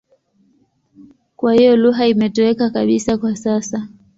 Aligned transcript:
Kwa 1.37 1.53
hiyo 1.53 1.75
lugha 1.75 2.07
imetoweka 2.07 2.69
kabisa 2.69 3.17
kwa 3.17 3.35
sasa. 3.35 3.87